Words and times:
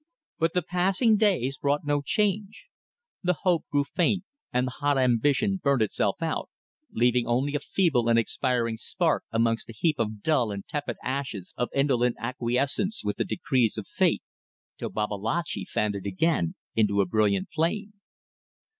But 0.39 0.55
the 0.55 0.63
passing 0.63 1.15
days 1.15 1.59
brought 1.59 1.85
no 1.85 2.01
change. 2.01 2.65
The 3.21 3.37
hope 3.43 3.65
grew 3.71 3.83
faint 3.83 4.23
and 4.51 4.65
the 4.65 4.71
hot 4.71 4.97
ambition 4.97 5.59
burnt 5.63 5.83
itself 5.83 6.23
out, 6.23 6.49
leaving 6.91 7.27
only 7.27 7.53
a 7.53 7.59
feeble 7.59 8.09
and 8.09 8.17
expiring 8.17 8.77
spark 8.77 9.25
amongst 9.31 9.69
a 9.69 9.73
heap 9.73 9.99
of 9.99 10.23
dull 10.23 10.49
and 10.49 10.65
tepid 10.67 10.97
ashes 11.03 11.53
of 11.55 11.69
indolent 11.71 12.15
acquiescence 12.19 13.03
with 13.03 13.17
the 13.17 13.25
decrees 13.25 13.77
of 13.77 13.87
Fate, 13.87 14.23
till 14.79 14.89
Babalatchi 14.89 15.65
fanned 15.69 15.93
it 15.93 16.07
again 16.07 16.55
into 16.73 16.99
a 17.01 17.05
bright 17.05 17.45
flame. 17.53 17.93